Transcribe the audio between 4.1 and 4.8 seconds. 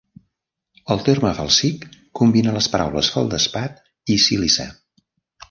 i "sílice".